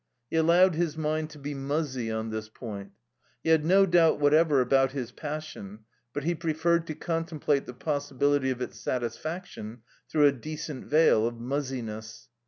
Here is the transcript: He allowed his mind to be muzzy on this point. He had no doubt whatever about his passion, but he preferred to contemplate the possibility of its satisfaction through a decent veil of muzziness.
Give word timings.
He 0.31 0.35
allowed 0.35 0.73
his 0.73 0.97
mind 0.97 1.29
to 1.29 1.37
be 1.37 1.53
muzzy 1.53 2.09
on 2.09 2.31
this 2.31 2.49
point. 2.49 2.93
He 3.43 3.51
had 3.51 3.63
no 3.63 3.85
doubt 3.85 4.19
whatever 4.19 4.59
about 4.59 4.93
his 4.93 5.11
passion, 5.11 5.81
but 6.11 6.23
he 6.23 6.33
preferred 6.33 6.87
to 6.87 6.95
contemplate 6.95 7.67
the 7.67 7.75
possibility 7.75 8.49
of 8.49 8.63
its 8.63 8.79
satisfaction 8.79 9.83
through 10.09 10.25
a 10.25 10.31
decent 10.31 10.85
veil 10.87 11.27
of 11.27 11.39
muzziness. 11.39 12.29